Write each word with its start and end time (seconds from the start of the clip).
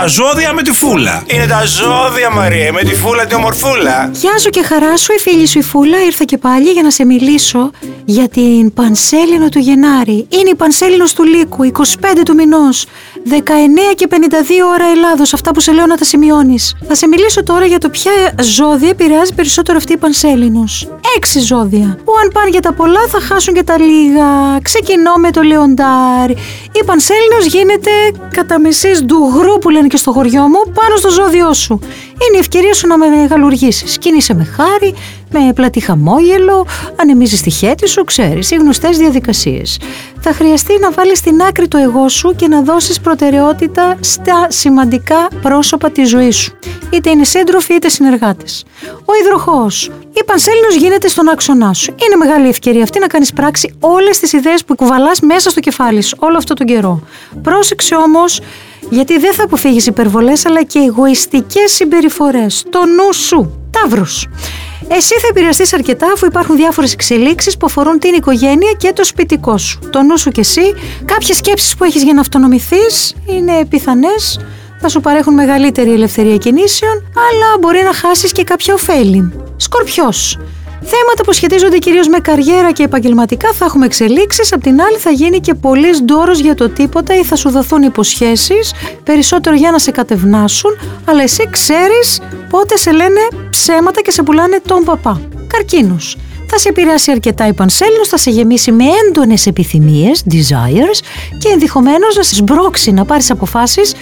τα 0.00 0.06
ζώδια 0.06 0.52
με 0.52 0.62
τη 0.62 0.72
φούλα. 0.72 1.22
Είναι 1.26 1.46
τα 1.46 1.64
ζώδια, 1.64 2.30
Μαρία, 2.30 2.72
με 2.72 2.82
τη 2.82 2.94
φούλα 2.94 3.26
τη 3.26 3.34
ομορφούλα. 3.34 4.10
Γεια 4.12 4.38
σου 4.38 4.50
και 4.50 4.62
χαρά 4.62 4.96
σου, 4.96 5.12
η 5.12 5.18
φίλη 5.18 5.46
σου 5.46 5.58
η 5.58 5.62
Φούλα 5.62 6.04
ήρθα 6.04 6.24
και 6.24 6.38
πάλι 6.38 6.70
για 6.70 6.82
να 6.82 6.90
σε 6.90 7.04
μιλήσω 7.04 7.70
για 8.04 8.28
την 8.28 8.72
Πανσέλινο 8.72 9.48
του 9.48 9.58
Γενάρη. 9.58 10.26
Είναι 10.28 10.50
η 10.50 10.54
Πανσέλινος 10.54 11.12
του 11.12 11.24
Λύκου, 11.24 11.64
25 11.64 12.22
του 12.24 12.34
μηνός, 12.34 12.86
19 13.28 13.94
και 13.94 14.06
52 14.10 14.14
ώρα 14.74 14.84
Ελλάδος, 14.94 15.34
αυτά 15.34 15.50
που 15.50 15.60
σε 15.60 15.72
λέω 15.72 15.86
να 15.86 15.96
τα 15.96 16.04
σημειώνεις. 16.04 16.76
Θα 16.88 16.94
σε 16.94 17.06
μιλήσω 17.06 17.42
τώρα 17.42 17.66
για 17.66 17.78
το 17.78 17.88
ποια 17.88 18.12
ζώδια 18.42 18.88
επηρεάζει 18.88 19.34
περισσότερο 19.34 19.76
αυτή 19.76 19.92
η 19.92 19.96
Πανσέλινος. 19.96 20.88
Έξι 21.16 21.38
ζώδια, 21.40 21.98
που 22.04 22.12
αν 22.22 22.30
πάνε 22.32 22.48
για 22.50 22.60
τα 22.60 22.72
πολλά 22.72 23.06
θα 23.08 23.20
χάσουν 23.20 23.54
και 23.54 23.62
τα 23.62 23.78
λίγα. 23.78 24.58
Ξεκινώ 24.62 25.14
με 25.14 25.30
το 25.30 25.42
Λεοντάρι. 25.42 26.36
Η 26.72 26.84
Πανσέλινος 26.84 27.44
γίνεται 27.46 27.90
κατά 28.34 28.60
μισής 28.60 29.04
ντουγρού 29.04 29.58
που 29.58 29.70
λένε 29.70 29.86
και 29.86 29.96
στο 29.96 30.12
χωριό 30.12 30.42
μου 30.42 30.72
πάνω 30.74 30.96
στο 30.96 31.10
ζώδιό 31.10 31.52
σου. 31.52 31.78
Είναι 32.08 32.36
η 32.36 32.38
ευκαιρία 32.38 32.74
σου 32.74 32.86
να 32.86 32.98
μεγαλουργήσεις. 32.98 33.98
Κίνησε 33.98 34.34
με 34.34 34.44
χάρη, 34.44 34.94
με 35.30 35.52
πλατή 35.52 35.80
χαμόγελο, 35.80 36.66
ανεμίζεις 37.00 37.42
τη 37.42 37.50
χέτη 37.50 37.88
σου, 37.88 38.04
ξέρεις, 38.04 38.50
οι 38.50 38.54
γνωστές 38.54 38.96
διαδικασίες. 38.96 39.78
Θα 40.20 40.32
χρειαστεί 40.32 40.78
να 40.80 40.90
βάλεις 40.90 41.18
στην 41.18 41.42
άκρη 41.42 41.68
το 41.68 41.78
εγώ 41.78 42.08
σου 42.08 42.34
και 42.36 42.48
να 42.48 42.62
δώσεις 42.62 43.00
προτεραιότητα 43.00 43.96
στα 44.00 44.46
σημαντικά 44.48 45.28
πρόσωπα 45.42 45.90
της 45.90 46.08
ζωής 46.08 46.36
σου. 46.36 46.58
Είτε 46.90 47.10
είναι 47.10 47.24
σύντροφοι 47.24 47.74
είτε 47.74 47.88
συνεργάτες. 47.88 48.64
Ο 49.04 49.12
υδροχό. 49.22 49.66
Η 50.12 50.24
πανσέλινος 50.24 50.74
γίνεται 50.74 51.08
στον 51.08 51.28
άξονά 51.28 51.72
σου. 51.72 51.94
Είναι 52.06 52.16
μεγάλη 52.16 52.48
ευκαιρία 52.48 52.82
αυτή 52.82 52.98
να 52.98 53.06
κάνεις 53.06 53.32
πράξη 53.32 53.74
όλες 53.80 54.18
τις 54.18 54.32
ιδέες 54.32 54.64
που 54.64 54.74
κουβαλάς 54.74 55.20
μέσα 55.20 55.50
στο 55.50 55.60
κεφάλι 55.60 56.02
σου 56.02 56.16
όλο 56.20 56.36
αυτό 56.36 56.54
τον 56.54 56.66
καιρό. 56.66 57.02
Πρόσεξε 57.42 57.94
όμως 57.94 58.40
γιατί 58.90 59.18
δεν 59.18 59.34
θα 59.34 59.44
αποφύγεις 59.44 59.86
υπερβολές 59.86 60.46
αλλά 60.46 60.62
και 60.62 60.78
εγωιστικές 60.78 61.72
συμπεριφορές. 61.72 62.64
Το 62.70 62.78
νου 62.86 63.12
σου. 63.12 63.58
Ταύρους. 63.70 64.26
Εσύ 64.88 65.14
θα 65.14 65.26
επηρεαστείς 65.30 65.72
αρκετά 65.72 66.06
αφού 66.14 66.26
υπάρχουν 66.26 66.56
διάφορες 66.56 66.92
εξελίξεις 66.92 67.56
που 67.56 67.66
αφορούν 67.66 67.98
την 67.98 68.14
οικογένεια 68.14 68.72
και 68.76 68.92
το 68.92 69.04
σπιτικό 69.04 69.58
σου. 69.58 69.78
Το 69.90 70.02
νου 70.02 70.18
σου 70.18 70.30
και 70.30 70.40
εσύ, 70.40 70.74
κάποιες 71.04 71.36
σκέψεις 71.36 71.74
που 71.76 71.84
έχεις 71.84 72.02
για 72.02 72.12
να 72.12 72.20
αυτονομηθείς 72.20 73.14
είναι 73.26 73.64
πιθανές, 73.68 74.40
θα 74.86 74.92
σου 74.92 75.00
παρέχουν 75.00 75.34
μεγαλύτερη 75.34 75.92
ελευθερία 75.92 76.36
κινήσεων, 76.36 76.92
αλλά 76.92 77.58
μπορεί 77.60 77.82
να 77.82 77.92
χάσεις 77.92 78.32
και 78.32 78.44
κάποια 78.44 78.74
ωφέλη. 78.74 79.32
Σκορπιός. 79.56 80.38
Θέματα 80.80 81.22
που 81.24 81.32
σχετίζονται 81.32 81.78
κυρίως 81.78 82.08
με 82.08 82.18
καριέρα 82.18 82.72
και 82.72 82.82
επαγγελματικά 82.82 83.52
θα 83.52 83.64
έχουμε 83.64 83.86
εξελίξεις. 83.86 84.52
Απ' 84.52 84.62
την 84.62 84.80
άλλη, 84.80 84.98
θα 84.98 85.10
γίνει 85.10 85.40
και 85.40 85.54
πολύ 85.54 85.88
ντόρος 86.04 86.38
για 86.38 86.54
το 86.54 86.68
τίποτα 86.68 87.14
ή 87.14 87.24
θα 87.24 87.36
σου 87.36 87.50
δοθούν 87.50 87.82
υποσχέσεις 87.82 88.72
περισσότερο 89.04 89.56
για 89.56 89.70
να 89.70 89.78
σε 89.78 89.90
κατευνάσουν, 89.90 90.70
αλλά 91.04 91.22
εσύ 91.22 91.48
ξέρεις 91.50 92.20
πότε 92.50 92.76
σε 92.76 92.92
λένε 92.92 93.20
ψέματα 93.50 94.00
και 94.00 94.10
σε 94.10 94.22
πουλάνε 94.22 94.60
τον 94.66 94.84
παπά. 94.84 95.20
Καρκίνος. 95.46 96.16
Θα 96.46 96.58
σε 96.58 96.68
επηρεάσει 96.68 97.10
αρκετά 97.10 97.46
η 97.46 97.52
πανσέλινος, 97.52 98.08
θα 98.08 98.16
σε 98.16 98.30
γεμίσει 98.30 98.72
με 98.72 98.84
έντονες 99.06 99.46
επιθυμίες, 99.46 100.22
desires 100.30 101.00
και 101.38 101.48
ενδεχομένως 101.52 102.16
να 102.16 102.22
σε 102.22 102.34
σμπρώξει 102.34 102.92
να 102.92 103.04
πάρεις 103.04 103.30
αποφάσεις 103.30 103.94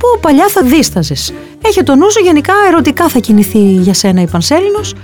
που 0.00 0.20
παλιά 0.20 0.48
θα 0.48 0.62
δίσταζες. 0.62 1.32
Έχει 1.64 1.82
το 1.82 1.94
νου 1.94 2.10
σου, 2.10 2.20
γενικά 2.22 2.52
ερωτικά 2.68 3.08
θα 3.08 3.18
κινηθεί 3.18 3.58
για 3.58 3.94
σένα 3.94 4.20
η 4.20 4.26
πανσέλινος 4.26 4.94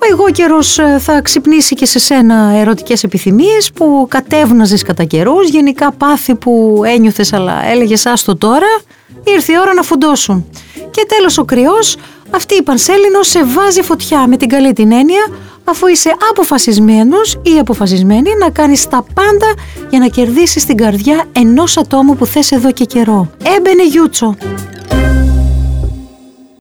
ο 0.00 0.06
εγώ 0.12 0.30
καιρός 0.30 0.78
ε, 0.78 0.98
θα 0.98 1.20
ξυπνήσει 1.20 1.74
και 1.74 1.86
σε 1.86 1.98
σένα 1.98 2.52
ερωτικές 2.54 3.02
επιθυμίες 3.02 3.72
που 3.74 4.06
κατέβναζες 4.08 4.82
κατά 4.82 5.04
καιρούς, 5.04 5.48
γενικά 5.48 5.92
πάθη 5.92 6.34
που 6.34 6.82
ένιωθες 6.84 7.32
αλλά 7.32 7.64
έλεγες 7.64 8.06
άστο 8.06 8.36
τώρα, 8.36 8.66
ήρθε 9.24 9.52
η 9.52 9.58
ώρα 9.60 9.74
να 9.74 9.82
φουντώσουν. 9.82 10.46
Και 10.90 11.06
τέλος 11.08 11.38
ο 11.38 11.44
κρυός, 11.44 11.96
αυτή 12.30 12.54
η 12.54 12.62
πανσέλινο 12.62 13.22
σε 13.22 13.44
βάζει 13.44 13.82
φωτιά 13.82 14.26
με 14.26 14.36
την 14.36 14.48
καλή 14.48 14.72
την 14.72 14.92
έννοια, 14.92 15.26
αφού 15.64 15.86
είσαι 15.86 16.14
αποφασισμένος 16.30 17.38
ή 17.42 17.58
αποφασισμένη 17.58 18.30
να 18.38 18.50
κάνεις 18.50 18.88
τα 18.88 19.04
πάντα 19.14 19.54
για 19.90 19.98
να 19.98 20.06
κερδίσεις 20.06 20.64
την 20.64 20.76
καρδιά 20.76 21.24
ενός 21.32 21.76
ατόμου 21.76 22.16
που 22.16 22.26
θες 22.26 22.52
εδώ 22.52 22.72
και 22.72 22.84
καιρό. 22.84 23.30
Έμπαινε 23.56 23.84
Γιούτσο. 23.84 24.36